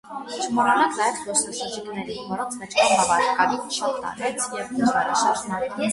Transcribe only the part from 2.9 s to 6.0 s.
բավականին շատ տարեց և դժվարաշարժ մարդիկ։